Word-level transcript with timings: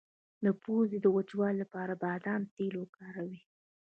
د 0.45 0.45
پوزې 0.61 0.97
د 1.01 1.07
وچوالي 1.15 1.57
لپاره 1.63 1.93
د 1.95 1.99
بادام 2.03 2.41
تېل 2.55 2.73
وکاروئ 2.79 3.39